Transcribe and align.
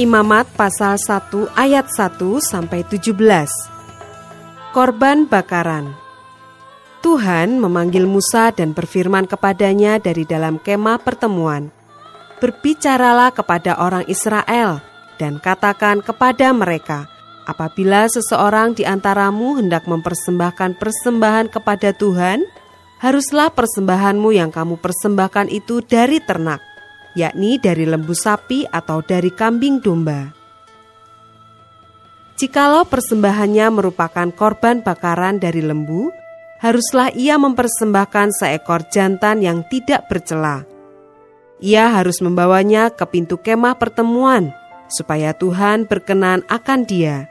Imamat 0.00 0.48
pasal 0.56 0.96
1 0.96 1.52
ayat 1.60 1.92
1 1.92 2.16
sampai 2.40 2.88
17. 2.88 3.20
Korban 4.72 5.28
bakaran. 5.28 5.92
Tuhan 7.04 7.60
memanggil 7.60 8.08
Musa 8.08 8.48
dan 8.48 8.72
berfirman 8.72 9.28
kepadanya 9.28 10.00
dari 10.00 10.24
dalam 10.24 10.56
kemah 10.56 11.04
pertemuan. 11.04 11.68
Berbicaralah 12.40 13.28
kepada 13.28 13.76
orang 13.76 14.08
Israel 14.08 14.80
dan 15.20 15.36
katakan 15.36 16.00
kepada 16.00 16.48
mereka, 16.56 17.04
apabila 17.44 18.08
seseorang 18.08 18.72
di 18.72 18.88
antaramu 18.88 19.60
hendak 19.60 19.84
mempersembahkan 19.84 20.80
persembahan 20.80 21.52
kepada 21.52 21.92
Tuhan, 21.92 22.48
haruslah 23.04 23.52
persembahanmu 23.52 24.32
yang 24.32 24.48
kamu 24.48 24.80
persembahkan 24.80 25.52
itu 25.52 25.84
dari 25.84 26.24
ternak 26.24 26.69
yakni 27.18 27.58
dari 27.58 27.86
lembu 27.86 28.14
sapi 28.14 28.66
atau 28.68 29.02
dari 29.02 29.30
kambing 29.34 29.82
domba. 29.82 30.30
Jikalau 32.40 32.88
persembahannya 32.88 33.68
merupakan 33.68 34.32
korban 34.32 34.80
bakaran 34.80 35.36
dari 35.36 35.60
lembu, 35.60 36.08
haruslah 36.64 37.12
ia 37.12 37.36
mempersembahkan 37.36 38.32
seekor 38.32 38.88
jantan 38.88 39.44
yang 39.44 39.60
tidak 39.68 40.08
bercela. 40.08 40.64
Ia 41.60 41.92
harus 41.92 42.24
membawanya 42.24 42.88
ke 42.88 43.04
pintu 43.04 43.36
kemah 43.36 43.76
pertemuan, 43.76 44.56
supaya 44.88 45.36
Tuhan 45.36 45.84
berkenan 45.84 46.40
akan 46.48 46.88
dia. 46.88 47.28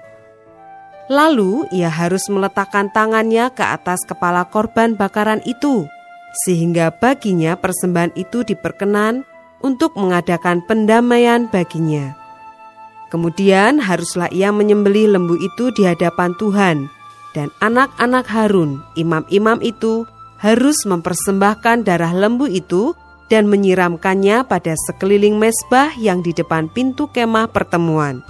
Lalu 1.10 1.66
ia 1.74 1.90
harus 1.90 2.30
meletakkan 2.30 2.94
tangannya 2.94 3.50
ke 3.50 3.66
atas 3.66 4.06
kepala 4.06 4.46
korban 4.46 4.94
bakaran 4.94 5.42
itu, 5.50 5.90
sehingga 6.46 6.94
baginya 6.94 7.58
persembahan 7.58 8.14
itu 8.14 8.46
diperkenan 8.46 9.26
untuk 9.60 9.96
mengadakan 9.96 10.64
pendamaian 10.64 11.48
baginya. 11.52 12.16
Kemudian 13.10 13.82
haruslah 13.82 14.30
ia 14.30 14.54
menyembelih 14.54 15.10
lembu 15.18 15.34
itu 15.40 15.74
di 15.74 15.88
hadapan 15.88 16.38
Tuhan, 16.38 16.78
dan 17.34 17.50
anak-anak 17.62 18.26
Harun, 18.30 18.86
imam-imam 18.94 19.58
itu, 19.66 20.06
harus 20.38 20.86
mempersembahkan 20.86 21.84
darah 21.84 22.14
lembu 22.14 22.46
itu 22.46 22.94
dan 23.30 23.46
menyiramkannya 23.46 24.46
pada 24.46 24.74
sekeliling 24.90 25.38
mesbah 25.38 25.94
yang 25.98 26.26
di 26.26 26.34
depan 26.34 26.70
pintu 26.72 27.10
kemah 27.12 27.50
pertemuan. 27.50 28.26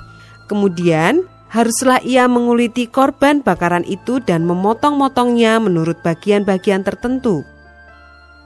Kemudian 0.51 1.23
haruslah 1.49 2.03
ia 2.03 2.27
menguliti 2.27 2.85
korban 2.89 3.41
bakaran 3.41 3.87
itu 3.87 4.19
dan 4.19 4.43
memotong-motongnya 4.43 5.57
menurut 5.61 6.01
bagian-bagian 6.03 6.83
tertentu. 6.83 7.47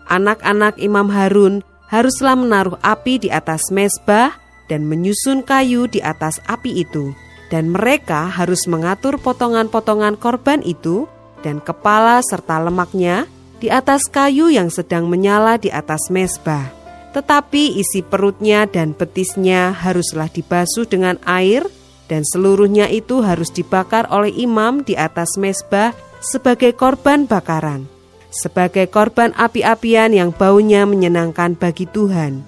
Anak-anak 0.08 0.78
Imam 0.78 1.08
Harun 1.10 1.64
haruslah 1.94 2.34
menaruh 2.34 2.82
api 2.82 3.22
di 3.22 3.30
atas 3.30 3.70
mesbah 3.70 4.34
dan 4.66 4.90
menyusun 4.90 5.46
kayu 5.46 5.86
di 5.86 6.02
atas 6.02 6.42
api 6.50 6.82
itu. 6.82 7.14
Dan 7.54 7.70
mereka 7.70 8.34
harus 8.34 8.66
mengatur 8.66 9.22
potongan-potongan 9.22 10.18
korban 10.18 10.66
itu 10.66 11.06
dan 11.46 11.62
kepala 11.62 12.18
serta 12.26 12.58
lemaknya 12.66 13.30
di 13.62 13.70
atas 13.70 14.10
kayu 14.10 14.50
yang 14.50 14.74
sedang 14.74 15.06
menyala 15.06 15.62
di 15.62 15.70
atas 15.70 16.10
mesbah. 16.10 16.74
Tetapi 17.14 17.78
isi 17.78 18.02
perutnya 18.02 18.66
dan 18.66 18.98
betisnya 18.98 19.70
haruslah 19.70 20.34
dibasuh 20.34 20.90
dengan 20.90 21.22
air 21.30 21.62
dan 22.10 22.26
seluruhnya 22.26 22.90
itu 22.90 23.22
harus 23.22 23.54
dibakar 23.54 24.10
oleh 24.10 24.34
imam 24.34 24.82
di 24.82 24.98
atas 24.98 25.38
mesbah 25.38 25.94
sebagai 26.26 26.74
korban 26.74 27.30
bakaran 27.30 27.93
sebagai 28.34 28.90
korban 28.90 29.30
api-apian 29.38 30.10
yang 30.10 30.34
baunya 30.34 30.90
menyenangkan 30.90 31.54
bagi 31.54 31.86
Tuhan. 31.86 32.42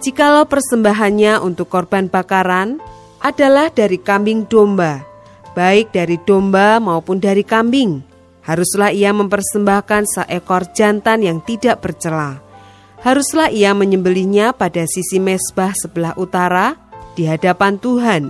Jikalau 0.00 0.44
persembahannya 0.48 1.40
untuk 1.40 1.72
korban 1.72 2.08
bakaran 2.08 2.80
adalah 3.20 3.68
dari 3.68 4.00
kambing 4.00 4.48
domba, 4.48 5.04
baik 5.52 5.92
dari 5.92 6.16
domba 6.24 6.80
maupun 6.80 7.20
dari 7.20 7.44
kambing, 7.44 8.00
haruslah 8.44 8.92
ia 8.92 9.12
mempersembahkan 9.12 10.08
seekor 10.08 10.72
jantan 10.72 11.20
yang 11.20 11.44
tidak 11.44 11.84
bercela. 11.84 12.40
Haruslah 13.00 13.48
ia 13.48 13.72
menyembelihnya 13.72 14.52
pada 14.52 14.84
sisi 14.84 15.16
mesbah 15.16 15.72
sebelah 15.72 16.12
utara 16.20 16.76
di 17.16 17.24
hadapan 17.24 17.80
Tuhan. 17.80 18.22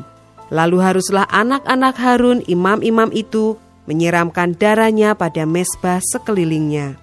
Lalu 0.51 0.79
haruslah 0.83 1.27
anak-anak 1.31 1.95
Harun 1.99 2.43
imam-imam 2.47 3.11
itu 3.15 3.55
menyiramkan 3.91 4.55
darahnya 4.55 5.19
pada 5.19 5.43
mesbah 5.43 5.99
sekelilingnya. 5.99 6.95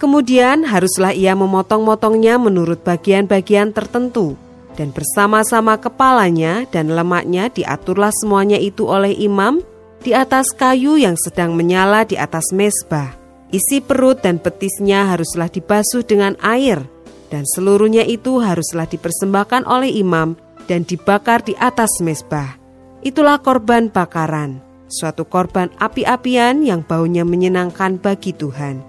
Kemudian 0.00 0.64
haruslah 0.64 1.12
ia 1.12 1.36
memotong-motongnya 1.36 2.40
menurut 2.40 2.80
bagian-bagian 2.80 3.76
tertentu, 3.76 4.40
dan 4.74 4.90
bersama-sama 4.90 5.76
kepalanya 5.78 6.66
dan 6.72 6.90
lemaknya 6.90 7.52
diaturlah 7.52 8.10
semuanya 8.10 8.58
itu 8.58 8.88
oleh 8.88 9.14
imam 9.14 9.62
di 10.02 10.10
atas 10.16 10.50
kayu 10.50 10.98
yang 10.98 11.14
sedang 11.14 11.54
menyala 11.54 12.02
di 12.08 12.18
atas 12.18 12.50
mesbah. 12.50 13.14
Isi 13.54 13.78
perut 13.78 14.18
dan 14.18 14.42
betisnya 14.42 15.14
haruslah 15.14 15.46
dibasuh 15.46 16.02
dengan 16.02 16.34
air, 16.42 16.82
dan 17.30 17.46
seluruhnya 17.46 18.02
itu 18.02 18.42
haruslah 18.42 18.90
dipersembahkan 18.90 19.62
oleh 19.62 19.94
imam 19.94 20.34
dan 20.66 20.82
dibakar 20.82 21.46
di 21.46 21.54
atas 21.54 22.02
mesbah. 22.02 22.58
Itulah 23.06 23.38
korban 23.38 23.94
bakaran 23.94 24.73
suatu 24.88 25.24
korban 25.26 25.72
api-apian 25.80 26.62
yang 26.62 26.84
baunya 26.84 27.24
menyenangkan 27.26 27.98
bagi 27.98 28.36
Tuhan. 28.36 28.82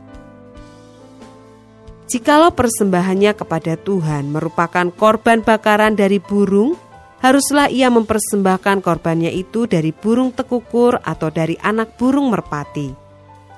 Jikalau 2.05 2.53
persembahannya 2.53 3.33
kepada 3.33 3.73
Tuhan 3.81 4.29
merupakan 4.29 4.87
korban 4.93 5.41
bakaran 5.41 5.97
dari 5.97 6.21
burung, 6.21 6.77
haruslah 7.25 7.65
ia 7.73 7.89
mempersembahkan 7.89 8.85
korbannya 8.85 9.33
itu 9.33 9.65
dari 9.65 9.89
burung 9.89 10.29
tekukur 10.29 11.01
atau 11.01 11.33
dari 11.33 11.57
anak 11.65 11.97
burung 11.97 12.29
merpati. 12.29 12.93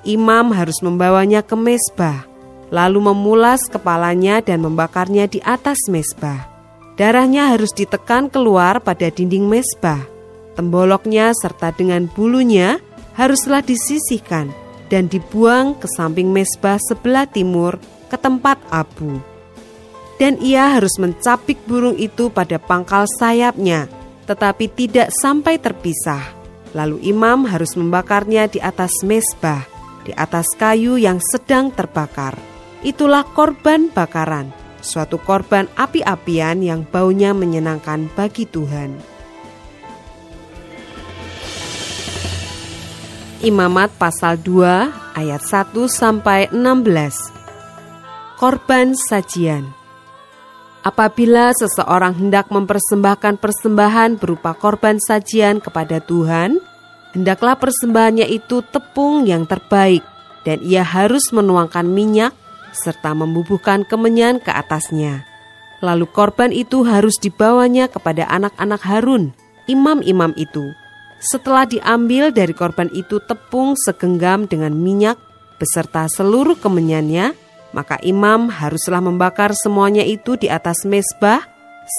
Imam 0.07 0.55
harus 0.55 0.79
membawanya 0.79 1.43
ke 1.43 1.59
mesbah, 1.59 2.23
lalu 2.71 3.11
memulas 3.11 3.59
kepalanya 3.67 4.39
dan 4.39 4.63
membakarnya 4.63 5.27
di 5.27 5.43
atas 5.43 5.91
mesbah. 5.91 6.47
Darahnya 6.95 7.51
harus 7.51 7.75
ditekan 7.75 8.31
keluar 8.31 8.79
pada 8.79 9.11
dinding 9.11 9.45
mesbah 9.45 10.16
Temboloknya 10.57 11.37
serta 11.37 11.69
dengan 11.69 12.09
bulunya 12.09 12.81
haruslah 13.13 13.61
disisihkan 13.61 14.49
dan 14.89 15.05
dibuang 15.05 15.77
ke 15.77 15.85
samping 15.85 16.33
mesbah 16.33 16.81
sebelah 16.81 17.29
timur 17.29 17.77
ke 18.09 18.17
tempat 18.17 18.57
abu. 18.73 19.21
Dan 20.17 20.41
ia 20.41 20.73
harus 20.73 20.97
mencapik 20.97 21.61
burung 21.69 21.93
itu 22.01 22.33
pada 22.33 22.57
pangkal 22.57 23.05
sayapnya, 23.05 23.85
tetapi 24.25 24.65
tidak 24.73 25.13
sampai 25.13 25.61
terpisah. 25.61 26.33
Lalu 26.73 27.05
imam 27.05 27.45
harus 27.45 27.77
membakarnya 27.77 28.49
di 28.49 28.57
atas 28.57 29.05
mesbah, 29.05 29.61
di 30.09 30.11
atas 30.17 30.49
kayu 30.57 30.97
yang 30.97 31.21
sedang 31.21 31.69
terbakar. 31.69 32.33
Itulah 32.81 33.29
korban 33.29 33.93
bakaran, 33.93 34.49
suatu 34.81 35.21
korban 35.21 35.69
api-apian 35.77 36.65
yang 36.65 36.81
baunya 36.81 37.37
menyenangkan 37.37 38.09
bagi 38.17 38.49
Tuhan. 38.49 39.16
Imamat 43.37 43.93
pasal 44.01 44.41
2 44.41 45.13
ayat 45.13 45.45
1 45.45 45.69
sampai 45.85 46.49
16. 46.49 48.33
Korban 48.33 48.97
sajian. 48.97 49.61
Apabila 50.81 51.53
seseorang 51.53 52.17
hendak 52.17 52.49
mempersembahkan 52.49 53.37
persembahan 53.37 54.17
berupa 54.17 54.57
korban 54.57 54.97
sajian 54.97 55.61
kepada 55.61 56.01
Tuhan, 56.01 56.57
hendaklah 57.13 57.53
persembahannya 57.61 58.25
itu 58.25 58.65
tepung 58.73 59.29
yang 59.29 59.45
terbaik 59.45 60.01
dan 60.41 60.57
ia 60.65 60.81
harus 60.81 61.29
menuangkan 61.29 61.85
minyak 61.85 62.33
serta 62.73 63.13
membubuhkan 63.13 63.85
kemenyan 63.85 64.41
ke 64.41 64.49
atasnya. 64.49 65.29
Lalu 65.85 66.09
korban 66.09 66.49
itu 66.49 66.81
harus 66.89 67.21
dibawanya 67.21 67.85
kepada 67.85 68.25
anak-anak 68.33 68.81
Harun, 68.81 69.37
imam-imam 69.69 70.33
itu 70.33 70.73
setelah 71.17 71.65
diambil 71.65 72.29
dari 72.29 72.53
korban 72.53 72.89
itu 72.93 73.17
tepung 73.25 73.73
segenggam 73.73 74.45
dengan 74.45 74.73
minyak 74.73 75.17
beserta 75.57 76.05
seluruh 76.05 76.57
kemenyannya, 76.57 77.33
maka 77.73 77.97
imam 78.05 78.47
haruslah 78.47 79.01
membakar 79.01 79.53
semuanya 79.57 80.05
itu 80.05 80.37
di 80.37 80.47
atas 80.47 80.85
mesbah 80.85 81.45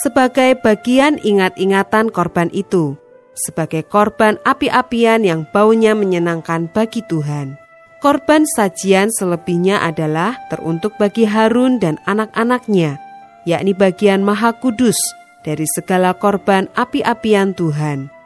sebagai 0.05 0.55
bagian 0.63 1.19
ingat-ingatan 1.19 2.13
korban 2.15 2.49
itu, 2.55 2.95
sebagai 3.35 3.83
korban 3.87 4.39
api-apian 4.47 5.27
yang 5.27 5.47
baunya 5.51 5.97
menyenangkan 5.99 6.71
bagi 6.71 7.03
Tuhan. 7.07 7.59
Korban 7.99 8.47
sajian 8.47 9.11
selebihnya 9.11 9.83
adalah 9.83 10.39
teruntuk 10.55 10.95
bagi 11.03 11.27
Harun 11.27 11.83
dan 11.83 11.99
anak-anaknya, 12.07 13.03
yakni 13.43 13.75
bagian 13.75 14.23
maha 14.23 14.55
kudus 14.55 14.95
dari 15.43 15.67
segala 15.67 16.15
korban 16.15 16.71
api-apian 16.79 17.59
Tuhan. 17.59 18.18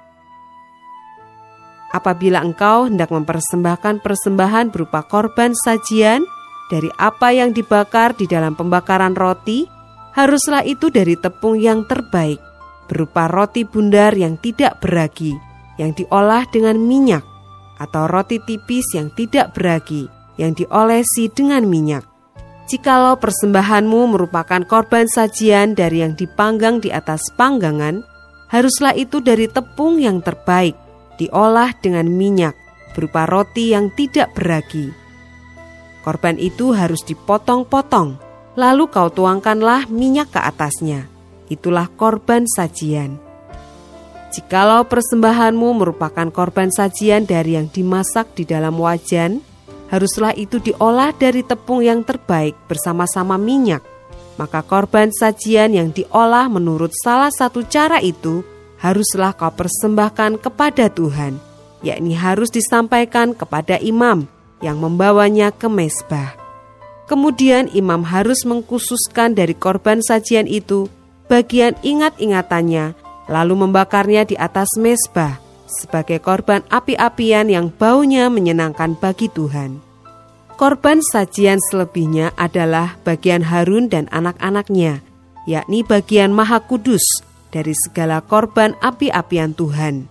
Apabila 1.93 2.41
engkau 2.41 2.89
hendak 2.89 3.13
mempersembahkan 3.13 4.01
persembahan 4.01 4.73
berupa 4.73 5.05
korban 5.05 5.53
sajian 5.53 6.25
dari 6.73 6.89
apa 6.97 7.37
yang 7.37 7.53
dibakar 7.53 8.17
di 8.17 8.25
dalam 8.25 8.57
pembakaran 8.57 9.13
roti, 9.13 9.69
haruslah 10.17 10.65
itu 10.65 10.89
dari 10.89 11.21
tepung 11.21 11.61
yang 11.61 11.85
terbaik, 11.85 12.41
berupa 12.89 13.29
roti 13.29 13.69
bundar 13.69 14.17
yang 14.17 14.41
tidak 14.41 14.81
beragi, 14.81 15.37
yang 15.77 15.93
diolah 15.93 16.49
dengan 16.49 16.81
minyak 16.81 17.25
atau 17.77 18.09
roti 18.09 18.41
tipis 18.41 18.97
yang 18.97 19.13
tidak 19.13 19.53
beragi, 19.53 20.09
yang 20.41 20.57
diolesi 20.57 21.29
dengan 21.29 21.69
minyak. 21.69 22.09
Jikalau 22.71 23.21
persembahanmu 23.21 24.17
merupakan 24.17 24.65
korban 24.65 25.05
sajian 25.11 25.77
dari 25.77 26.01
yang 26.01 26.17
dipanggang 26.17 26.81
di 26.81 26.89
atas 26.89 27.21
panggangan, 27.37 28.01
haruslah 28.49 28.97
itu 28.97 29.19
dari 29.19 29.51
tepung 29.51 29.99
yang 29.99 30.23
terbaik, 30.25 30.79
diolah 31.17 31.75
dengan 31.79 32.09
minyak, 32.09 32.57
berupa 32.93 33.25
roti 33.25 33.73
yang 33.73 33.89
tidak 33.93 34.33
beragi. 34.37 34.93
Korban 36.03 36.37
itu 36.37 36.75
harus 36.75 37.07
dipotong-potong, 37.07 38.19
lalu 38.59 38.91
kau 38.91 39.09
tuangkanlah 39.09 39.87
minyak 39.87 40.35
ke 40.35 40.41
atasnya. 40.43 41.07
Itulah 41.47 41.87
korban 41.95 42.49
sajian. 42.49 43.21
Jikalau 44.33 44.89
persembahanmu 44.89 45.77
merupakan 45.77 46.25
korban 46.33 46.73
sajian 46.73 47.29
dari 47.29 47.55
yang 47.61 47.69
dimasak 47.69 48.33
di 48.33 48.49
dalam 48.49 48.81
wajan, 48.81 49.45
haruslah 49.93 50.33
itu 50.33 50.57
diolah 50.57 51.13
dari 51.13 51.45
tepung 51.45 51.85
yang 51.85 52.01
terbaik 52.01 52.57
bersama-sama 52.65 53.37
minyak. 53.37 53.85
Maka 54.41 54.65
korban 54.65 55.13
sajian 55.13 55.77
yang 55.77 55.93
diolah 55.93 56.49
menurut 56.49 56.97
salah 56.97 57.29
satu 57.29 57.69
cara 57.69 58.01
itu 58.01 58.41
haruslah 58.83 59.31
kau 59.39 59.55
persembahkan 59.55 60.43
kepada 60.43 60.91
Tuhan, 60.91 61.39
yakni 61.87 62.19
harus 62.19 62.51
disampaikan 62.51 63.31
kepada 63.31 63.79
imam 63.79 64.27
yang 64.59 64.83
membawanya 64.83 65.55
ke 65.55 65.71
mesbah. 65.71 66.35
Kemudian 67.07 67.71
imam 67.71 68.03
harus 68.03 68.43
mengkhususkan 68.43 69.39
dari 69.39 69.55
korban 69.55 70.03
sajian 70.03 70.51
itu 70.51 70.91
bagian 71.31 71.79
ingat-ingatannya 71.87 72.99
lalu 73.31 73.55
membakarnya 73.67 74.27
di 74.27 74.35
atas 74.35 74.75
mesbah 74.75 75.39
sebagai 75.71 76.19
korban 76.19 76.67
api-apian 76.69 77.47
yang 77.49 77.71
baunya 77.71 78.27
menyenangkan 78.27 78.99
bagi 78.99 79.31
Tuhan. 79.31 79.79
Korban 80.59 81.03
sajian 81.03 81.59
selebihnya 81.71 82.35
adalah 82.39 82.95
bagian 83.03 83.43
Harun 83.43 83.91
dan 83.91 84.07
anak-anaknya, 84.15 85.03
yakni 85.49 85.83
bagian 85.83 86.31
Maha 86.31 86.63
Kudus 86.63 87.03
dari 87.53 87.77
segala 87.77 88.25
korban 88.25 88.73
api-apian 88.81 89.53
Tuhan. 89.53 90.09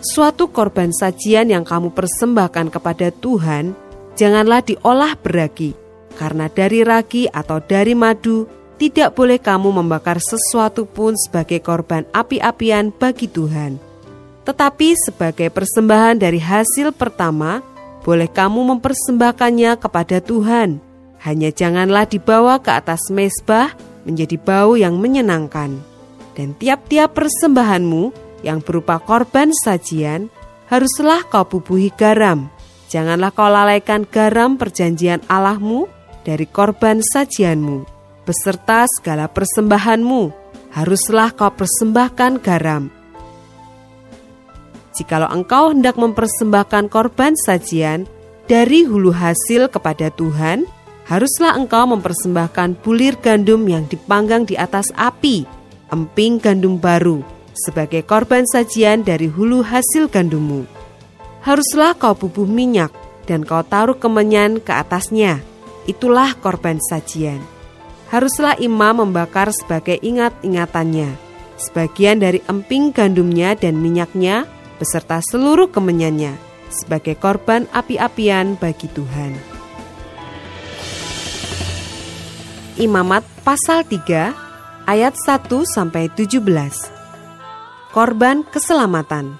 Suatu 0.00 0.48
korban 0.48 0.92
sajian 0.92 1.52
yang 1.52 1.64
kamu 1.64 1.92
persembahkan 1.92 2.72
kepada 2.72 3.12
Tuhan, 3.12 3.76
janganlah 4.16 4.64
diolah 4.64 5.16
beragi, 5.20 5.76
karena 6.16 6.48
dari 6.48 6.80
ragi 6.84 7.24
atau 7.28 7.60
dari 7.60 7.92
madu 7.92 8.48
tidak 8.76 9.14
boleh 9.14 9.38
kamu 9.38 9.80
membakar 9.80 10.18
sesuatu 10.18 10.84
pun 10.84 11.14
sebagai 11.14 11.62
korban 11.62 12.04
api-apian 12.12 12.90
bagi 12.92 13.30
Tuhan. 13.30 13.78
Tetapi 14.44 14.88
sebagai 15.08 15.48
persembahan 15.48 16.20
dari 16.20 16.36
hasil 16.36 16.92
pertama, 16.92 17.64
boleh 18.04 18.28
kamu 18.28 18.76
mempersembahkannya 18.76 19.72
kepada 19.80 20.20
Tuhan. 20.20 20.84
Hanya 21.24 21.48
janganlah 21.48 22.04
dibawa 22.04 22.60
ke 22.60 22.68
atas 22.76 23.08
mesbah 23.08 23.72
menjadi 24.04 24.36
bau 24.40 24.76
yang 24.76 25.00
menyenangkan. 25.00 25.80
Dan 26.36 26.56
tiap-tiap 26.56 27.16
persembahanmu 27.16 28.12
yang 28.46 28.60
berupa 28.60 29.00
korban 29.00 29.50
sajian, 29.64 30.28
haruslah 30.68 31.24
kau 31.28 31.44
bubuhi 31.44 31.92
garam. 31.94 32.48
Janganlah 32.92 33.32
kau 33.34 33.50
lalaikan 33.50 34.06
garam 34.06 34.60
perjanjian 34.60 35.24
Allahmu 35.26 35.90
dari 36.22 36.46
korban 36.46 37.02
sajianmu 37.02 37.94
beserta 38.24 38.88
segala 38.88 39.28
persembahanmu, 39.28 40.32
haruslah 40.72 41.30
kau 41.36 41.52
persembahkan 41.52 42.40
garam. 42.40 42.88
Jikalau 44.96 45.28
engkau 45.30 45.70
hendak 45.70 46.00
mempersembahkan 46.00 46.88
korban 46.88 47.36
sajian 47.36 48.08
dari 48.48 48.88
hulu 48.88 49.12
hasil 49.12 49.68
kepada 49.68 50.08
Tuhan, 50.14 50.64
haruslah 51.04 51.56
engkau 51.56 51.84
mempersembahkan 51.88 52.80
bulir 52.80 53.16
gandum 53.20 53.64
yang 53.68 53.84
dipanggang 53.88 54.48
di 54.48 54.56
atas 54.56 54.88
api, 54.96 55.44
emping 55.92 56.40
gandum 56.40 56.80
baru, 56.80 57.20
sebagai 57.52 58.04
korban 58.04 58.44
sajian 58.48 59.04
dari 59.04 59.28
hulu 59.28 59.64
hasil 59.64 60.08
gandummu. 60.08 60.64
Haruslah 61.44 61.92
kau 61.94 62.16
bubuh 62.16 62.48
minyak 62.48 62.90
dan 63.28 63.44
kau 63.44 63.60
taruh 63.60 63.96
kemenyan 63.96 64.60
ke 64.60 64.72
atasnya. 64.72 65.44
Itulah 65.84 66.32
korban 66.40 66.80
sajian 66.80 67.54
haruslah 68.14 68.54
imam 68.62 69.02
membakar 69.02 69.50
sebagai 69.50 69.98
ingat-ingatannya. 69.98 71.10
Sebagian 71.58 72.22
dari 72.22 72.38
emping 72.46 72.94
gandumnya 72.94 73.58
dan 73.58 73.78
minyaknya 73.78 74.46
beserta 74.78 75.18
seluruh 75.18 75.70
kemenyannya 75.70 76.38
sebagai 76.70 77.18
korban 77.18 77.70
api-apian 77.74 78.54
bagi 78.58 78.86
Tuhan. 78.90 79.53
Imamat 82.74 83.22
pasal 83.46 83.86
3 83.86 84.34
ayat 84.90 85.14
1 85.14 85.46
sampai 85.62 86.10
17. 86.10 86.42
Korban 87.94 88.42
keselamatan. 88.50 89.38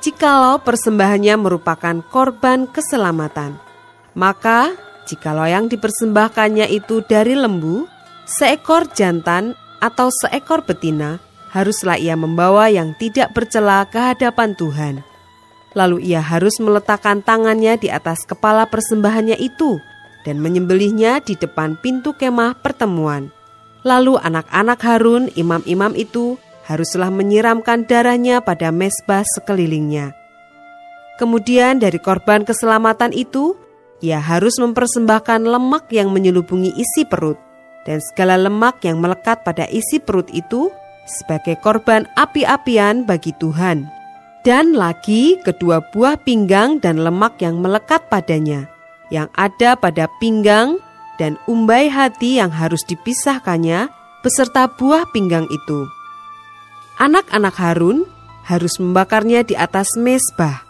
Jikalau 0.00 0.56
persembahannya 0.64 1.36
merupakan 1.36 2.00
korban 2.08 2.64
keselamatan, 2.72 3.60
maka 4.16 4.72
Jikalau 5.04 5.44
yang 5.44 5.68
dipersembahkannya 5.68 6.72
itu 6.72 7.04
dari 7.04 7.36
lembu, 7.36 7.84
seekor 8.24 8.88
jantan 8.96 9.52
atau 9.84 10.08
seekor 10.08 10.64
betina, 10.64 11.20
haruslah 11.52 12.00
ia 12.00 12.16
membawa 12.16 12.72
yang 12.72 12.96
tidak 12.96 13.36
bercela 13.36 13.84
ke 13.84 14.00
hadapan 14.00 14.56
Tuhan. 14.56 14.94
Lalu 15.76 16.08
ia 16.08 16.24
harus 16.24 16.56
meletakkan 16.64 17.20
tangannya 17.20 17.76
di 17.76 17.92
atas 17.92 18.24
kepala 18.24 18.64
persembahannya 18.72 19.36
itu 19.36 19.91
dan 20.22 20.38
menyembelihnya 20.38 21.22
di 21.22 21.34
depan 21.38 21.78
pintu 21.78 22.14
kemah 22.14 22.58
pertemuan. 22.58 23.30
Lalu 23.82 24.18
anak-anak 24.18 24.78
Harun, 24.82 25.26
imam-imam 25.34 25.92
itu, 25.98 26.38
haruslah 26.66 27.10
menyiramkan 27.10 27.84
darahnya 27.84 28.38
pada 28.38 28.70
mesbah 28.70 29.26
sekelilingnya. 29.26 30.14
Kemudian 31.18 31.82
dari 31.82 31.98
korban 31.98 32.46
keselamatan 32.46 33.10
itu, 33.10 33.58
ia 34.02 34.18
harus 34.18 34.58
mempersembahkan 34.58 35.46
lemak 35.46 35.90
yang 35.94 36.10
menyelubungi 36.10 36.74
isi 36.74 37.06
perut 37.06 37.38
dan 37.86 37.98
segala 38.02 38.38
lemak 38.38 38.82
yang 38.82 38.98
melekat 38.98 39.42
pada 39.42 39.66
isi 39.70 39.98
perut 40.02 40.26
itu 40.34 40.70
sebagai 41.06 41.58
korban 41.62 42.06
api-apian 42.14 43.06
bagi 43.06 43.34
Tuhan. 43.38 43.86
Dan 44.42 44.74
lagi 44.74 45.38
kedua 45.38 45.78
buah 45.94 46.18
pinggang 46.18 46.82
dan 46.82 46.98
lemak 46.98 47.38
yang 47.38 47.62
melekat 47.62 48.10
padanya, 48.10 48.66
yang 49.12 49.28
ada 49.36 49.76
pada 49.76 50.08
pinggang 50.16 50.80
dan 51.20 51.36
umbai 51.44 51.92
hati 51.92 52.40
yang 52.40 52.48
harus 52.48 52.80
dipisahkannya 52.88 53.92
beserta 54.24 54.72
buah 54.72 55.04
pinggang 55.12 55.44
itu. 55.52 55.84
Anak-anak 56.96 57.52
Harun 57.60 58.08
harus 58.48 58.80
membakarnya 58.80 59.44
di 59.44 59.52
atas 59.52 59.92
mesbah, 60.00 60.64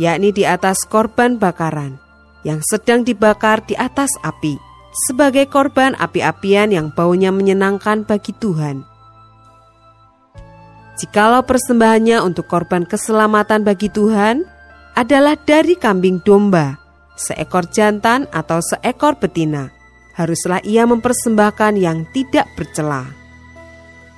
yakni 0.00 0.32
di 0.32 0.48
atas 0.48 0.80
korban 0.88 1.36
bakaran 1.36 2.00
yang 2.42 2.58
sedang 2.64 3.06
dibakar 3.06 3.62
di 3.68 3.78
atas 3.78 4.10
api, 4.26 4.58
sebagai 5.06 5.46
korban 5.46 5.94
api-apian 6.00 6.74
yang 6.74 6.90
baunya 6.90 7.30
menyenangkan 7.30 8.02
bagi 8.02 8.34
Tuhan. 8.34 8.82
Jikalau 10.98 11.42
persembahannya 11.46 12.22
untuk 12.22 12.46
korban 12.50 12.86
keselamatan 12.86 13.62
bagi 13.66 13.90
Tuhan 13.90 14.44
adalah 14.92 15.38
dari 15.40 15.74
kambing 15.78 16.20
domba, 16.20 16.81
seekor 17.18 17.68
jantan 17.68 18.28
atau 18.30 18.60
seekor 18.62 19.18
betina, 19.20 19.72
haruslah 20.16 20.60
ia 20.64 20.84
mempersembahkan 20.84 21.78
yang 21.78 22.08
tidak 22.10 22.48
bercela. 22.58 23.08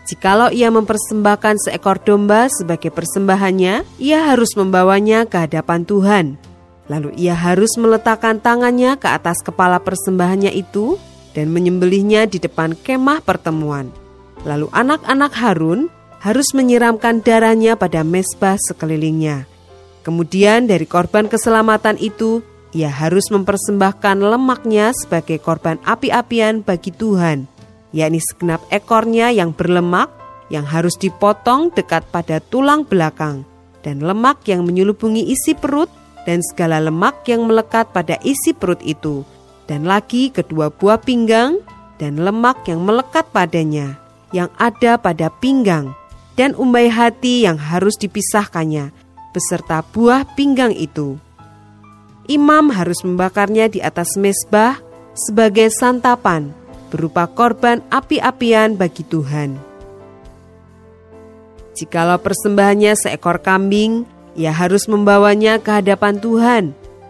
Jikalau 0.04 0.52
ia 0.52 0.68
mempersembahkan 0.68 1.64
seekor 1.64 2.02
domba 2.02 2.52
sebagai 2.52 2.92
persembahannya, 2.92 3.88
ia 3.96 4.18
harus 4.28 4.52
membawanya 4.52 5.24
ke 5.24 5.48
hadapan 5.48 5.88
Tuhan 5.88 6.36
Lalu 6.84 7.16
ia 7.16 7.32
harus 7.32 7.80
meletakkan 7.80 8.44
tangannya 8.44 9.00
ke 9.00 9.08
atas 9.08 9.40
kepala 9.40 9.80
persembahannya 9.80 10.52
itu 10.52 11.00
dan 11.32 11.48
menyembelihnya 11.48 12.28
di 12.28 12.36
depan 12.36 12.76
kemah 12.76 13.24
pertemuan. 13.24 13.88
Lalu 14.44 14.68
anak-anak 14.68 15.32
Harun 15.32 15.88
harus 16.20 16.52
menyiramkan 16.52 17.24
darahnya 17.24 17.80
pada 17.80 18.04
mesbah 18.04 18.60
sekelilingnya. 18.60 19.48
Kemudian 20.04 20.68
dari 20.68 20.84
korban 20.84 21.32
keselamatan 21.32 21.96
itu, 21.96 22.44
ia 22.74 22.90
harus 22.90 23.30
mempersembahkan 23.30 24.18
lemaknya 24.18 24.90
sebagai 24.92 25.38
korban 25.38 25.78
api-apian 25.86 26.66
bagi 26.66 26.90
Tuhan, 26.90 27.46
yakni 27.94 28.18
segenap 28.18 28.66
ekornya 28.74 29.30
yang 29.30 29.54
berlemak 29.54 30.10
yang 30.52 30.66
harus 30.66 30.98
dipotong 30.98 31.72
dekat 31.72 32.04
pada 32.10 32.42
tulang 32.42 32.84
belakang, 32.84 33.46
dan 33.80 34.02
lemak 34.02 34.44
yang 34.44 34.66
menyelubungi 34.66 35.24
isi 35.30 35.56
perut, 35.56 35.88
dan 36.28 36.42
segala 36.42 36.82
lemak 36.82 37.24
yang 37.30 37.48
melekat 37.48 37.88
pada 37.94 38.18
isi 38.26 38.52
perut 38.52 38.82
itu, 38.84 39.24
dan 39.70 39.88
lagi 39.88 40.28
kedua 40.28 40.68
buah 40.68 41.00
pinggang, 41.00 41.62
dan 41.96 42.20
lemak 42.20 42.66
yang 42.68 42.82
melekat 42.84 43.24
padanya, 43.30 43.96
yang 44.34 44.50
ada 44.60 44.98
pada 44.98 45.30
pinggang, 45.40 45.94
dan 46.34 46.52
umbai 46.58 46.90
hati 46.90 47.46
yang 47.46 47.56
harus 47.56 47.94
dipisahkannya, 47.96 48.90
beserta 49.32 49.80
buah 49.94 50.26
pinggang 50.34 50.74
itu. 50.74 51.16
Imam 52.24 52.72
harus 52.72 53.04
membakarnya 53.04 53.68
di 53.68 53.84
atas 53.84 54.16
mesbah 54.16 54.80
sebagai 55.12 55.68
santapan 55.68 56.56
berupa 56.88 57.28
korban 57.28 57.84
api-apian 57.92 58.80
bagi 58.80 59.04
Tuhan. 59.04 59.60
Jikalau 61.74 62.22
persembahannya 62.22 62.94
seekor 62.94 63.42
kambing, 63.42 64.06
ia 64.38 64.54
harus 64.54 64.86
membawanya 64.86 65.58
ke 65.58 65.82
hadapan 65.82 66.16
Tuhan. 66.22 66.64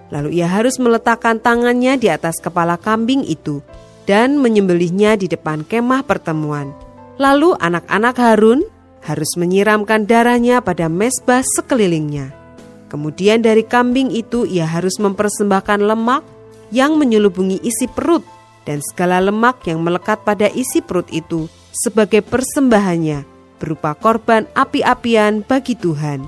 Lalu 0.08 0.40
ia 0.40 0.48
harus 0.48 0.80
meletakkan 0.80 1.36
tangannya 1.38 2.00
di 2.00 2.08
atas 2.08 2.40
kepala 2.40 2.80
kambing 2.80 3.22
itu 3.28 3.60
dan 4.08 4.40
menyembelihnya 4.40 5.20
di 5.20 5.28
depan 5.28 5.64
kemah 5.68 6.04
pertemuan. 6.04 6.72
Lalu 7.20 7.54
anak-anak 7.60 8.16
Harun 8.18 8.64
harus 9.04 9.30
menyiramkan 9.36 10.08
darahnya 10.08 10.64
pada 10.64 10.88
mesbah 10.88 11.44
sekelilingnya. 11.44 12.43
Kemudian 12.88 13.42
dari 13.42 13.64
kambing 13.66 14.12
itu 14.12 14.46
ia 14.46 14.68
harus 14.68 15.00
mempersembahkan 15.00 15.82
lemak 15.82 16.22
yang 16.70 16.94
menyelubungi 17.00 17.58
isi 17.64 17.90
perut 17.90 18.22
dan 18.64 18.80
segala 18.80 19.20
lemak 19.20 19.64
yang 19.66 19.82
melekat 19.82 20.22
pada 20.22 20.48
isi 20.52 20.80
perut 20.80 21.08
itu 21.10 21.50
sebagai 21.74 22.22
persembahannya 22.22 23.26
berupa 23.58 23.96
korban 23.96 24.46
api-apian 24.54 25.42
bagi 25.44 25.74
Tuhan. 25.74 26.26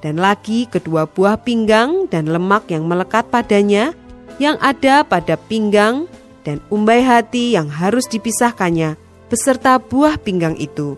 Dan 0.00 0.22
lagi 0.22 0.70
kedua 0.70 1.08
buah 1.08 1.40
pinggang 1.40 2.06
dan 2.06 2.30
lemak 2.30 2.70
yang 2.70 2.86
melekat 2.86 3.26
padanya 3.26 3.96
yang 4.36 4.60
ada 4.60 5.02
pada 5.02 5.34
pinggang 5.34 6.06
dan 6.46 6.62
umbai 6.70 7.02
hati 7.02 7.58
yang 7.58 7.66
harus 7.66 8.06
dipisahkannya 8.06 8.94
beserta 9.26 9.82
buah 9.82 10.14
pinggang 10.22 10.54
itu 10.60 10.94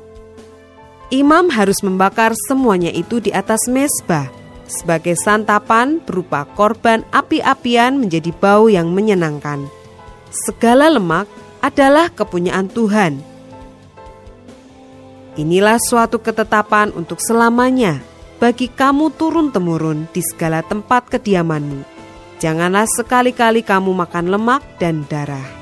Imam 1.09 1.49
harus 1.49 1.81
membakar 1.81 2.37
semuanya 2.37 2.93
itu 2.93 3.17
di 3.17 3.33
atas 3.33 3.65
mesbah 3.65 4.29
sebagai 4.69 5.17
santapan 5.17 5.99
berupa 6.05 6.45
korban 6.55 7.03
api-apian 7.11 7.97
menjadi 7.97 8.31
bau 8.37 8.69
yang 8.69 8.93
menyenangkan. 8.93 9.67
Segala 10.29 10.93
lemak 10.93 11.27
adalah 11.65 12.13
kepunyaan 12.13 12.69
Tuhan. 12.71 13.19
Inilah 15.41 15.81
suatu 15.81 16.21
ketetapan 16.21 16.93
untuk 16.93 17.19
selamanya 17.25 17.99
bagi 18.39 18.71
kamu 18.71 19.11
turun-temurun 19.19 20.07
di 20.15 20.23
segala 20.23 20.63
tempat 20.63 21.11
kediamanmu. 21.11 21.83
Janganlah 22.39 22.87
sekali-kali 22.87 23.67
kamu 23.67 23.91
makan 23.91 24.31
lemak 24.31 24.63
dan 24.79 25.03
darah. 25.11 25.59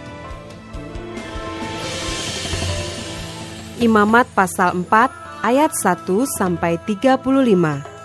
Imamat 3.80 4.28
pasal 4.32 4.72
4 4.72 5.44
ayat 5.44 5.72
1 5.72 6.04
sampai 6.36 6.80
35. 6.84 7.95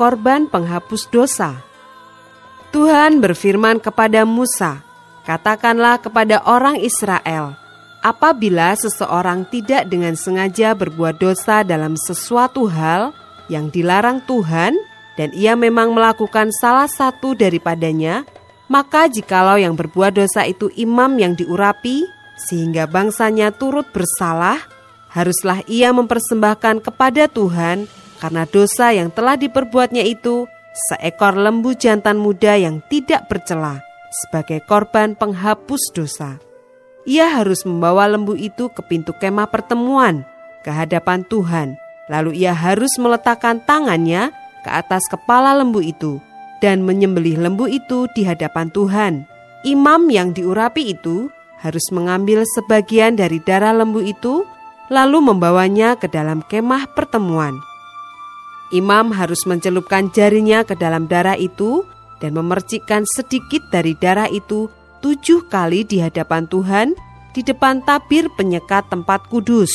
Korban 0.00 0.48
penghapus 0.48 1.12
dosa. 1.12 1.60
Tuhan 2.72 3.20
berfirman 3.20 3.84
kepada 3.84 4.24
Musa, 4.24 4.80
"Katakanlah 5.28 6.00
kepada 6.00 6.40
orang 6.48 6.80
Israel, 6.80 7.52
apabila 8.00 8.72
seseorang 8.80 9.44
tidak 9.52 9.92
dengan 9.92 10.16
sengaja 10.16 10.72
berbuat 10.72 11.20
dosa 11.20 11.60
dalam 11.68 12.00
sesuatu 12.00 12.64
hal 12.64 13.12
yang 13.52 13.68
dilarang 13.68 14.24
Tuhan 14.24 14.72
dan 15.20 15.36
ia 15.36 15.52
memang 15.52 15.92
melakukan 15.92 16.48
salah 16.48 16.88
satu 16.88 17.36
daripadanya, 17.36 18.24
maka 18.72 19.04
jikalau 19.04 19.60
yang 19.60 19.76
berbuat 19.76 20.16
dosa 20.16 20.48
itu 20.48 20.72
imam 20.80 21.12
yang 21.20 21.36
diurapi 21.36 22.08
sehingga 22.48 22.88
bangsanya 22.88 23.52
turut 23.52 23.84
bersalah, 23.92 24.64
haruslah 25.12 25.60
ia 25.68 25.92
mempersembahkan 25.92 26.80
kepada 26.80 27.28
Tuhan 27.28 27.99
karena 28.20 28.44
dosa 28.44 28.92
yang 28.92 29.08
telah 29.08 29.40
diperbuatnya 29.40 30.04
itu 30.04 30.44
seekor 30.92 31.34
lembu 31.34 31.72
jantan 31.72 32.20
muda 32.20 32.54
yang 32.60 32.84
tidak 32.92 33.26
bercela 33.26 33.80
sebagai 34.12 34.60
korban 34.68 35.16
penghapus 35.16 35.96
dosa. 35.96 36.36
Ia 37.08 37.32
harus 37.40 37.64
membawa 37.64 38.04
lembu 38.06 38.36
itu 38.36 38.68
ke 38.68 38.84
pintu 38.84 39.16
kemah 39.16 39.48
pertemuan 39.48 40.28
ke 40.60 40.68
hadapan 40.68 41.24
Tuhan. 41.24 41.80
Lalu 42.12 42.44
ia 42.44 42.52
harus 42.52 42.92
meletakkan 43.00 43.64
tangannya 43.64 44.34
ke 44.60 44.70
atas 44.70 45.08
kepala 45.08 45.56
lembu 45.56 45.80
itu 45.80 46.20
dan 46.60 46.84
menyembelih 46.84 47.40
lembu 47.40 47.64
itu 47.64 48.04
di 48.12 48.28
hadapan 48.28 48.68
Tuhan. 48.68 49.24
Imam 49.64 50.12
yang 50.12 50.36
diurapi 50.36 50.92
itu 50.92 51.32
harus 51.60 51.88
mengambil 51.92 52.44
sebagian 52.56 53.16
dari 53.16 53.40
darah 53.40 53.72
lembu 53.72 54.04
itu 54.04 54.44
lalu 54.92 55.22
membawanya 55.22 55.96
ke 55.96 56.10
dalam 56.10 56.44
kemah 56.44 56.90
pertemuan. 56.92 57.56
Imam 58.70 59.10
harus 59.10 59.42
mencelupkan 59.50 60.14
jarinya 60.14 60.62
ke 60.62 60.78
dalam 60.78 61.10
darah 61.10 61.34
itu 61.34 61.82
dan 62.22 62.38
memercikkan 62.38 63.02
sedikit 63.02 63.66
dari 63.74 63.98
darah 63.98 64.30
itu 64.30 64.70
tujuh 65.02 65.50
kali 65.50 65.82
di 65.82 65.98
hadapan 65.98 66.46
Tuhan 66.46 66.94
di 67.34 67.42
depan 67.42 67.82
tabir 67.82 68.30
penyekat 68.38 68.86
tempat 68.86 69.26
kudus. 69.26 69.72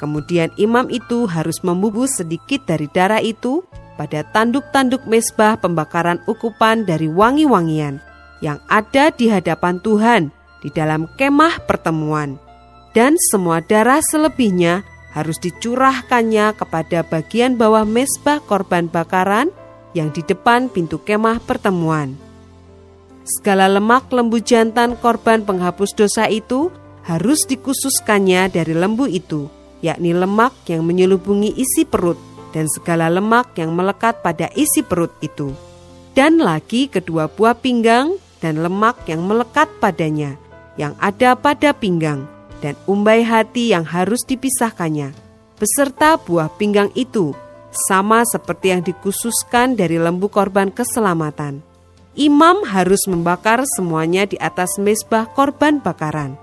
Kemudian 0.00 0.48
imam 0.56 0.88
itu 0.88 1.28
harus 1.28 1.60
membubus 1.60 2.16
sedikit 2.16 2.64
dari 2.64 2.88
darah 2.88 3.20
itu 3.20 3.60
pada 4.00 4.24
tanduk-tanduk 4.32 5.04
mesbah 5.04 5.60
pembakaran 5.60 6.24
ukupan 6.24 6.88
dari 6.88 7.04
wangi-wangian 7.04 8.00
yang 8.40 8.56
ada 8.72 9.12
di 9.12 9.28
hadapan 9.28 9.76
Tuhan 9.84 10.32
di 10.64 10.72
dalam 10.72 11.04
kemah 11.20 11.68
pertemuan 11.68 12.40
dan 12.96 13.20
semua 13.30 13.60
darah 13.60 14.00
selebihnya 14.00 14.80
harus 15.10 15.36
dicurahkannya 15.42 16.54
kepada 16.54 17.02
bagian 17.02 17.58
bawah 17.58 17.82
mesbah 17.82 18.38
korban 18.46 18.86
bakaran 18.86 19.50
yang 19.94 20.14
di 20.14 20.22
depan 20.22 20.70
pintu 20.70 21.02
kemah 21.02 21.42
pertemuan. 21.42 22.14
Segala 23.26 23.70
lemak 23.70 24.10
lembu 24.10 24.38
jantan 24.42 24.94
korban 24.98 25.42
penghapus 25.42 25.94
dosa 25.94 26.26
itu 26.30 26.70
harus 27.06 27.42
dikhususkannya 27.46 28.50
dari 28.50 28.74
lembu 28.74 29.06
itu, 29.10 29.50
yakni 29.82 30.14
lemak 30.14 30.54
yang 30.70 30.86
menyelubungi 30.86 31.54
isi 31.58 31.82
perut 31.86 32.18
dan 32.50 32.66
segala 32.70 33.10
lemak 33.10 33.54
yang 33.58 33.74
melekat 33.74 34.22
pada 34.22 34.50
isi 34.54 34.82
perut 34.82 35.10
itu. 35.22 35.54
Dan 36.14 36.42
lagi 36.42 36.90
kedua 36.90 37.30
buah 37.30 37.54
pinggang 37.54 38.18
dan 38.42 38.62
lemak 38.62 39.06
yang 39.06 39.22
melekat 39.22 39.70
padanya, 39.78 40.34
yang 40.74 40.98
ada 40.98 41.38
pada 41.38 41.70
pinggang, 41.70 42.26
dan 42.60 42.76
umbai 42.84 43.24
hati 43.24 43.72
yang 43.72 43.82
harus 43.82 44.20
dipisahkannya, 44.28 45.16
beserta 45.56 46.20
buah 46.20 46.52
pinggang 46.60 46.92
itu, 46.92 47.32
sama 47.72 48.22
seperti 48.28 48.72
yang 48.76 48.82
dikhususkan 48.84 49.74
dari 49.74 49.96
lembu 49.96 50.28
korban 50.28 50.68
keselamatan. 50.68 51.64
Imam 52.18 52.66
harus 52.66 53.06
membakar 53.08 53.64
semuanya 53.76 54.28
di 54.28 54.36
atas 54.36 54.76
mesbah 54.76 55.24
korban 55.30 55.80
bakaran. 55.80 56.36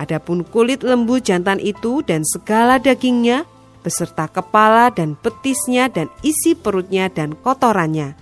Adapun 0.00 0.46
kulit 0.48 0.80
lembu 0.80 1.20
jantan 1.20 1.60
itu 1.60 2.00
dan 2.00 2.24
segala 2.24 2.80
dagingnya, 2.80 3.44
beserta 3.82 4.30
kepala 4.30 4.88
dan 4.94 5.18
betisnya 5.18 5.90
dan 5.90 6.08
isi 6.22 6.54
perutnya 6.54 7.10
dan 7.10 7.34
kotorannya. 7.36 8.14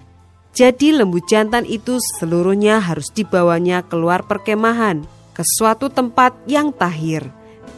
Jadi 0.50 0.90
lembu 0.96 1.22
jantan 1.22 1.62
itu 1.62 2.02
seluruhnya 2.18 2.82
harus 2.82 3.06
dibawanya 3.14 3.86
keluar 3.86 4.26
perkemahan 4.26 5.06
ke 5.32 5.42
suatu 5.44 5.88
tempat 5.88 6.34
yang 6.44 6.74
tahir, 6.74 7.26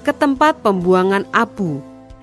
ke 0.03 0.13
tempat 0.15 0.61
pembuangan 0.65 1.29
abu, 1.31 1.81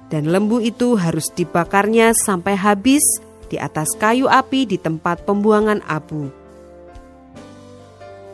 dan 0.09 0.27
lembu 0.29 0.59
itu 0.59 0.98
harus 0.98 1.29
dibakarnya 1.33 2.12
sampai 2.17 2.57
habis 2.57 3.03
di 3.50 3.57
atas 3.57 3.89
kayu 3.98 4.29
api 4.29 4.65
di 4.65 4.77
tempat 4.77 5.25
pembuangan 5.25 5.81
abu. 5.86 6.29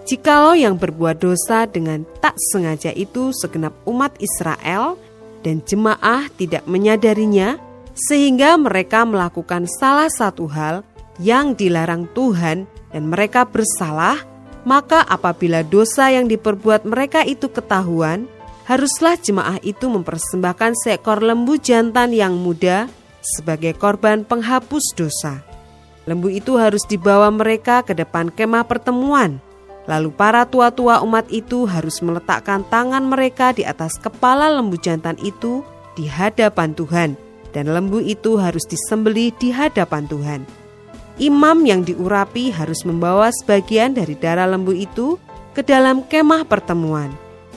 Jikalau 0.05 0.53
yang 0.53 0.77
berbuat 0.77 1.17
dosa 1.17 1.65
dengan 1.65 2.05
tak 2.21 2.37
sengaja 2.53 2.93
itu 2.93 3.33
segenap 3.33 3.73
umat 3.89 4.13
Israel 4.21 5.01
dan 5.41 5.65
jemaah 5.65 6.29
tidak 6.37 6.61
menyadarinya, 6.69 7.57
sehingga 7.95 8.53
mereka 8.59 9.01
melakukan 9.01 9.65
salah 9.65 10.11
satu 10.11 10.45
hal 10.45 10.85
yang 11.17 11.57
dilarang 11.57 12.05
Tuhan 12.13 12.69
dan 12.93 13.03
mereka 13.09 13.49
bersalah, 13.49 14.21
Maka 14.65 15.05
apabila 15.05 15.61
dosa 15.61 16.09
yang 16.09 16.25
diperbuat 16.25 16.89
mereka 16.89 17.21
itu 17.21 17.47
ketahuan, 17.53 18.25
haruslah 18.65 19.13
jemaah 19.13 19.61
itu 19.61 19.85
mempersembahkan 19.85 20.73
seekor 20.81 21.21
lembu 21.21 21.61
jantan 21.61 22.09
yang 22.09 22.33
muda 22.33 22.89
sebagai 23.21 23.77
korban 23.77 24.25
penghapus 24.25 24.97
dosa. 24.97 25.45
Lembu 26.09 26.33
itu 26.33 26.57
harus 26.57 26.81
dibawa 26.85 27.29
mereka 27.29 27.85
ke 27.85 27.93
depan 27.93 28.33
kemah 28.33 28.65
pertemuan. 28.65 29.37
Lalu 29.85 30.09
para 30.09 30.49
tua-tua 30.49 31.05
umat 31.05 31.29
itu 31.29 31.69
harus 31.69 32.01
meletakkan 32.01 32.65
tangan 32.65 33.05
mereka 33.05 33.53
di 33.53 33.61
atas 33.61 34.01
kepala 34.01 34.49
lembu 34.49 34.81
jantan 34.81 35.13
itu 35.21 35.61
di 35.93 36.09
hadapan 36.09 36.73
Tuhan, 36.73 37.13
dan 37.53 37.69
lembu 37.69 38.01
itu 38.01 38.41
harus 38.41 38.65
disembelih 38.65 39.29
di 39.37 39.53
hadapan 39.53 40.09
Tuhan. 40.09 40.64
Imam 41.15 41.63
yang 41.63 41.87
diurapi 41.87 42.51
harus 42.51 42.83
membawa 42.83 43.31
sebagian 43.31 43.95
dari 43.95 44.19
darah 44.19 44.51
lembu 44.51 44.75
itu 44.75 45.15
ke 45.55 45.63
dalam 45.63 46.03
kemah 46.03 46.43
pertemuan. 46.43 47.07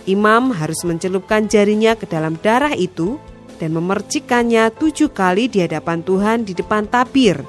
Imam 0.06 0.54
harus 0.54 0.86
mencelupkan 0.86 1.50
jarinya 1.50 1.98
ke 1.98 2.06
dalam 2.06 2.38
darah 2.38 2.72
itu 2.72 3.18
dan 3.58 3.74
memercikannya 3.74 4.70
tujuh 4.78 5.10
kali 5.10 5.50
di 5.50 5.66
hadapan 5.66 6.06
Tuhan 6.06 6.46
di 6.46 6.54
depan 6.54 6.86
tabir. 6.86 7.42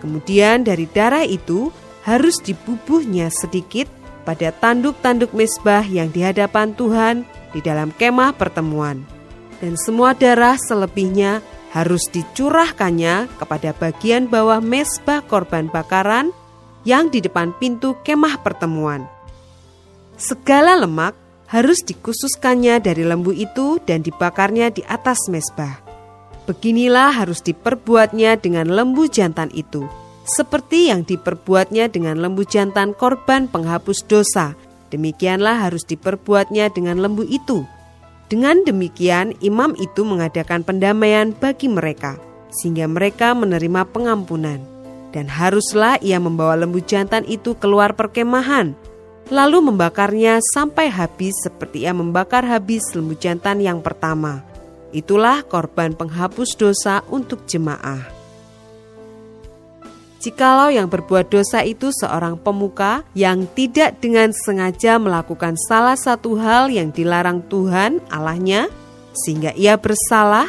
Kemudian 0.00 0.64
dari 0.64 0.88
darah 0.88 1.22
itu 1.22 1.68
harus 2.02 2.40
dibubuhnya 2.40 3.28
sedikit 3.28 3.86
pada 4.24 4.50
tanduk-tanduk 4.50 5.30
mesbah 5.36 5.84
yang 5.84 6.08
di 6.10 6.24
hadapan 6.24 6.72
Tuhan 6.74 7.28
di 7.52 7.60
dalam 7.60 7.92
kemah 7.94 8.34
pertemuan. 8.34 9.04
Dan 9.62 9.78
semua 9.78 10.16
darah 10.16 10.58
selebihnya 10.58 11.44
harus 11.72 12.04
dicurahkannya 12.12 13.32
kepada 13.40 13.72
bagian 13.72 14.28
bawah 14.28 14.60
mesbah 14.60 15.24
korban 15.24 15.72
bakaran 15.72 16.28
yang 16.84 17.08
di 17.08 17.24
depan 17.24 17.56
pintu 17.56 17.96
kemah 18.04 18.44
pertemuan. 18.44 19.08
Segala 20.20 20.76
lemak 20.76 21.16
harus 21.48 21.80
dikhususkannya 21.80 22.78
dari 22.84 23.02
lembu 23.08 23.32
itu 23.32 23.80
dan 23.88 24.04
dibakarnya 24.04 24.68
di 24.68 24.84
atas 24.84 25.32
mesbah. 25.32 25.80
Beginilah 26.44 27.16
harus 27.16 27.40
diperbuatnya 27.40 28.36
dengan 28.36 28.68
lembu 28.68 29.08
jantan 29.08 29.48
itu, 29.56 29.88
seperti 30.28 30.92
yang 30.92 31.08
diperbuatnya 31.08 31.88
dengan 31.88 32.20
lembu 32.20 32.44
jantan 32.44 32.92
korban 32.92 33.48
penghapus 33.48 34.04
dosa. 34.04 34.52
Demikianlah 34.92 35.64
harus 35.64 35.88
diperbuatnya 35.88 36.68
dengan 36.68 37.00
lembu 37.00 37.24
itu 37.24 37.64
dengan 38.32 38.64
demikian, 38.64 39.36
imam 39.44 39.76
itu 39.76 40.08
mengadakan 40.08 40.64
pendamaian 40.64 41.36
bagi 41.36 41.68
mereka, 41.68 42.16
sehingga 42.48 42.88
mereka 42.88 43.36
menerima 43.36 43.84
pengampunan. 43.92 44.56
Dan 45.12 45.28
haruslah 45.28 46.00
ia 46.00 46.16
membawa 46.16 46.56
lembu 46.56 46.80
jantan 46.80 47.28
itu 47.28 47.52
keluar 47.60 47.92
perkemahan, 47.92 48.72
lalu 49.28 49.60
membakarnya 49.68 50.40
sampai 50.56 50.88
habis 50.88 51.36
seperti 51.44 51.84
ia 51.84 51.92
membakar 51.92 52.40
habis 52.48 52.80
lembu 52.96 53.12
jantan 53.20 53.60
yang 53.60 53.84
pertama. 53.84 54.40
Itulah 54.96 55.44
korban 55.44 55.92
penghapus 55.92 56.56
dosa 56.56 57.04
untuk 57.12 57.44
jemaah. 57.44 58.21
Jikalau 60.22 60.70
yang 60.70 60.86
berbuat 60.86 61.34
dosa 61.34 61.66
itu 61.66 61.90
seorang 61.90 62.38
pemuka 62.38 63.02
yang 63.10 63.42
tidak 63.58 63.98
dengan 63.98 64.30
sengaja 64.30 64.94
melakukan 65.02 65.58
salah 65.66 65.98
satu 65.98 66.38
hal 66.38 66.70
yang 66.70 66.94
dilarang 66.94 67.42
Tuhan 67.50 67.98
Allahnya, 68.06 68.70
sehingga 69.10 69.50
ia 69.58 69.74
bersalah, 69.74 70.46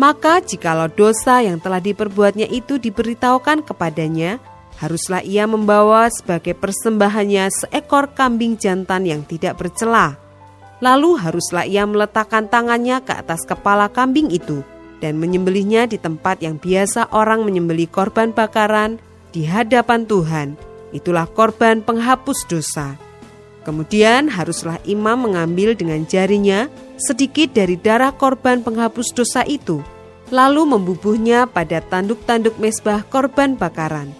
maka 0.00 0.40
jikalau 0.40 0.88
dosa 0.88 1.44
yang 1.44 1.60
telah 1.60 1.84
diperbuatnya 1.84 2.48
itu 2.48 2.80
diberitahukan 2.80 3.60
kepadanya, 3.60 4.40
haruslah 4.80 5.20
ia 5.20 5.44
membawa 5.44 6.08
sebagai 6.08 6.56
persembahannya 6.56 7.52
seekor 7.52 8.16
kambing 8.16 8.56
jantan 8.56 9.04
yang 9.04 9.20
tidak 9.28 9.60
bercela. 9.60 10.16
Lalu 10.80 11.20
haruslah 11.20 11.68
ia 11.68 11.84
meletakkan 11.84 12.48
tangannya 12.48 13.04
ke 13.04 13.12
atas 13.12 13.44
kepala 13.44 13.92
kambing 13.92 14.32
itu 14.32 14.64
dan 15.04 15.20
menyembelihnya 15.20 15.84
di 15.92 16.00
tempat 16.00 16.40
yang 16.40 16.56
biasa 16.56 17.12
orang 17.12 17.44
menyembelih 17.44 17.92
korban 17.92 18.32
bakaran 18.32 18.96
di 19.30 19.46
hadapan 19.46 20.06
Tuhan, 20.06 20.58
itulah 20.90 21.26
korban 21.30 21.82
penghapus 21.82 22.46
dosa. 22.50 22.98
Kemudian 23.62 24.26
haruslah 24.32 24.80
imam 24.88 25.30
mengambil 25.30 25.76
dengan 25.76 26.02
jarinya 26.08 26.66
sedikit 26.96 27.52
dari 27.54 27.76
darah 27.76 28.10
korban 28.10 28.64
penghapus 28.64 29.12
dosa 29.14 29.44
itu, 29.46 29.84
lalu 30.32 30.64
membubuhnya 30.64 31.44
pada 31.46 31.78
tanduk-tanduk 31.84 32.56
mesbah 32.56 33.04
korban 33.06 33.54
bakaran. 33.54 34.10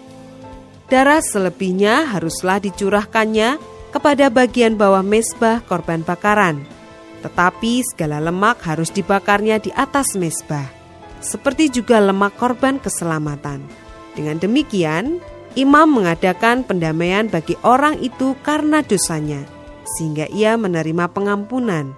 Darah 0.87 1.23
selebihnya 1.23 2.03
haruslah 2.07 2.59
dicurahkannya 2.59 3.57
kepada 3.91 4.31
bagian 4.31 4.75
bawah 4.75 5.03
mesbah 5.03 5.63
korban 5.65 6.03
bakaran. 6.03 6.63
Tetapi 7.21 7.85
segala 7.85 8.17
lemak 8.17 8.59
harus 8.65 8.89
dibakarnya 8.89 9.61
di 9.61 9.69
atas 9.71 10.17
mesbah, 10.17 10.67
seperti 11.21 11.69
juga 11.69 12.01
lemak 12.01 12.33
korban 12.35 12.81
keselamatan. 12.81 13.61
Dengan 14.11 14.37
demikian, 14.39 15.23
imam 15.55 15.87
mengadakan 15.87 16.67
pendamaian 16.67 17.31
bagi 17.31 17.55
orang 17.63 17.99
itu 18.03 18.35
karena 18.43 18.83
dosanya, 18.83 19.43
sehingga 19.97 20.27
ia 20.31 20.59
menerima 20.59 21.07
pengampunan. 21.11 21.95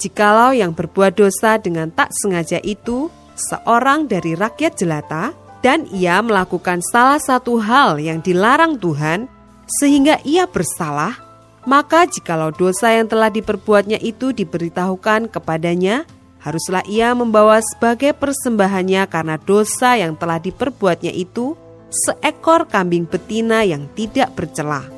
Jikalau 0.00 0.56
yang 0.56 0.72
berbuat 0.72 1.12
dosa 1.12 1.60
dengan 1.60 1.92
tak 1.92 2.08
sengaja 2.16 2.56
itu 2.64 3.12
seorang 3.36 4.08
dari 4.08 4.32
rakyat 4.32 4.72
jelata, 4.80 5.36
dan 5.60 5.84
ia 5.92 6.24
melakukan 6.24 6.80
salah 6.80 7.20
satu 7.20 7.60
hal 7.60 8.00
yang 8.00 8.24
dilarang 8.24 8.80
Tuhan, 8.80 9.28
sehingga 9.68 10.16
ia 10.24 10.48
bersalah, 10.48 11.20
maka 11.68 12.08
jikalau 12.08 12.48
dosa 12.48 12.96
yang 12.96 13.04
telah 13.04 13.28
diperbuatnya 13.28 14.00
itu 14.00 14.32
diberitahukan 14.32 15.28
kepadanya, 15.28 16.08
haruslah 16.40 16.80
ia 16.88 17.12
membawa 17.12 17.60
sebagai 17.60 18.16
persembahannya 18.16 19.04
karena 19.12 19.36
dosa 19.36 20.00
yang 20.00 20.16
telah 20.16 20.40
diperbuatnya 20.40 21.12
itu 21.12 21.52
seekor 21.92 22.64
kambing 22.64 23.04
betina 23.04 23.60
yang 23.62 23.84
tidak 23.92 24.32
bercelah. 24.32 24.88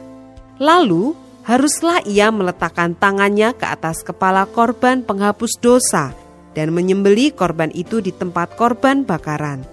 Lalu 0.63 1.19
haruslah 1.43 1.99
ia 2.07 2.31
meletakkan 2.31 2.95
tangannya 2.95 3.51
ke 3.59 3.67
atas 3.67 4.07
kepala 4.07 4.47
korban 4.47 5.03
penghapus 5.03 5.59
dosa 5.59 6.15
dan 6.55 6.71
menyembeli 6.71 7.35
korban 7.35 7.75
itu 7.75 7.99
di 7.99 8.15
tempat 8.15 8.55
korban 8.55 9.03
bakaran. 9.03 9.67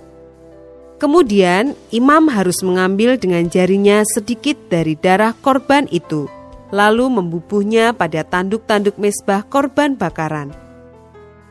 Kemudian 0.99 1.77
imam 1.95 2.27
harus 2.27 2.59
mengambil 2.59 3.15
dengan 3.15 3.47
jarinya 3.47 4.03
sedikit 4.03 4.57
dari 4.67 4.99
darah 4.99 5.31
korban 5.31 5.87
itu, 5.95 6.27
lalu 6.75 7.07
membubuhnya 7.07 7.95
pada 7.95 8.27
tanduk-tanduk 8.27 8.99
mesbah 8.99 9.47
korban 9.47 9.95
bakaran 9.95 10.68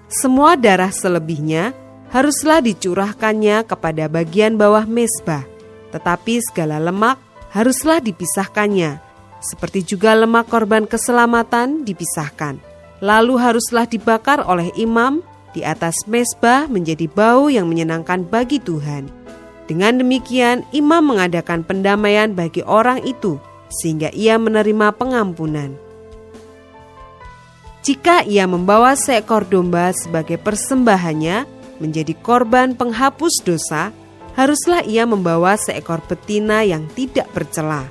semua 0.09 0.57
darah 0.57 0.89
selebihnya 0.89 1.77
haruslah 2.09 2.65
dicurahkannya 2.65 3.69
kepada 3.69 4.09
bagian 4.09 4.57
bawah 4.57 4.89
mesbah, 4.89 5.45
tetapi 5.93 6.41
segala 6.41 6.81
lemak 6.81 7.21
haruslah 7.53 8.01
dipisahkannya, 8.01 9.01
seperti 9.45 9.85
juga 9.85 10.17
lemak 10.17 10.49
korban 10.49 10.89
keselamatan 10.89 11.85
dipisahkan. 11.85 12.57
Lalu 12.99 13.39
haruslah 13.39 13.87
dibakar 13.87 14.43
oleh 14.43 14.75
imam 14.75 15.23
di 15.55 15.63
atas 15.63 16.03
mesbah 16.11 16.67
menjadi 16.67 17.07
bau 17.07 17.47
yang 17.47 17.71
menyenangkan 17.71 18.27
bagi 18.27 18.59
Tuhan. 18.59 19.07
Dengan 19.69 20.01
demikian, 20.01 20.65
imam 20.73 21.05
mengadakan 21.05 21.61
pendamaian 21.61 22.33
bagi 22.33 22.65
orang 22.65 23.05
itu, 23.05 23.37
sehingga 23.69 24.09
ia 24.17 24.41
menerima 24.41 24.97
pengampunan. 24.97 25.77
Jika 27.83 28.27
ia 28.27 28.45
membawa 28.45 28.99
seekor 28.99 29.47
domba 29.47 29.95
sebagai 29.95 30.37
persembahannya 30.37 31.47
menjadi 31.79 32.15
korban 32.19 32.75
penghapus 32.75 33.41
dosa, 33.47 33.95
haruslah 34.35 34.83
ia 34.83 35.07
membawa 35.07 35.55
seekor 35.55 36.03
betina 36.05 36.67
yang 36.67 36.91
tidak 36.93 37.31
bercela. 37.31 37.87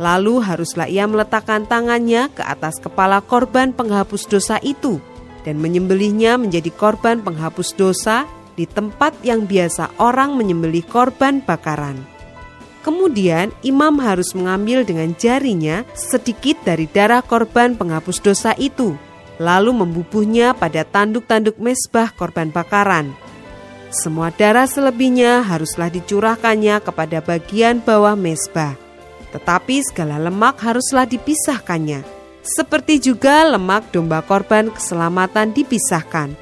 Lalu 0.00 0.40
haruslah 0.40 0.88
ia 0.88 1.04
meletakkan 1.04 1.68
tangannya 1.68 2.32
ke 2.32 2.40
atas 2.40 2.80
kepala 2.80 3.20
korban 3.20 3.76
penghapus 3.76 4.24
dosa 4.28 4.56
itu 4.64 4.96
dan 5.44 5.60
menyembelihnya 5.60 6.40
menjadi 6.40 6.72
korban 6.72 7.20
penghapus 7.20 7.76
dosa 7.76 8.24
di 8.56 8.64
tempat 8.64 9.16
yang 9.24 9.44
biasa 9.44 9.92
orang 10.00 10.36
menyembelih 10.36 10.84
korban 10.84 11.40
bakaran. 11.44 12.00
Kemudian 12.80 13.52
imam 13.60 14.00
harus 14.00 14.32
mengambil 14.32 14.88
dengan 14.88 15.12
jarinya 15.12 15.84
sedikit 15.92 16.56
dari 16.64 16.88
darah 16.88 17.20
korban 17.20 17.76
penghapus 17.76 18.24
dosa 18.24 18.56
itu 18.56 18.96
lalu 19.40 19.72
membubuhnya 19.72 20.52
pada 20.52 20.84
tanduk-tanduk 20.84 21.56
mesbah 21.56 22.12
korban 22.12 22.52
bakaran. 22.52 23.16
Semua 23.88 24.28
darah 24.30 24.68
selebihnya 24.68 25.40
haruslah 25.42 25.88
dicurahkannya 25.88 26.78
kepada 26.84 27.24
bagian 27.24 27.80
bawah 27.80 28.14
mesbah, 28.14 28.76
tetapi 29.32 29.82
segala 29.82 30.20
lemak 30.20 30.60
haruslah 30.62 31.08
dipisahkannya, 31.08 32.04
seperti 32.44 33.00
juga 33.02 33.48
lemak 33.48 33.90
domba 33.90 34.22
korban 34.22 34.70
keselamatan 34.70 35.56
dipisahkan. 35.56 36.36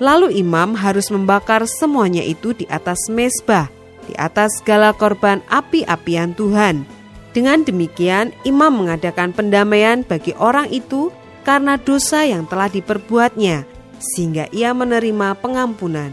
Lalu 0.00 0.40
imam 0.40 0.72
harus 0.78 1.12
membakar 1.12 1.66
semuanya 1.68 2.24
itu 2.24 2.56
di 2.56 2.64
atas 2.72 3.10
mesbah, 3.12 3.68
di 4.08 4.14
atas 4.16 4.62
segala 4.62 4.96
korban 4.96 5.44
api-apian 5.52 6.32
Tuhan. 6.32 6.88
Dengan 7.34 7.66
demikian, 7.66 8.30
imam 8.46 8.70
mengadakan 8.84 9.34
pendamaian 9.34 10.06
bagi 10.06 10.32
orang 10.38 10.70
itu 10.70 11.10
karena 11.44 11.76
dosa 11.76 12.24
yang 12.24 12.48
telah 12.48 12.72
diperbuatnya, 12.72 13.68
sehingga 14.00 14.48
ia 14.50 14.72
menerima 14.72 15.36
pengampunan. 15.38 16.10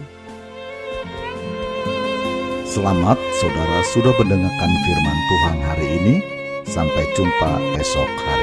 Selamat 2.67 3.19
saudara 3.39 3.83
sudah 3.91 4.15
mendengarkan 4.15 4.71
firman 4.87 5.17
Tuhan 5.27 5.57
hari 5.67 5.87
ini. 5.99 6.15
Sampai 6.61 7.03
jumpa 7.19 7.59
esok 7.83 8.07
hari. 8.23 8.40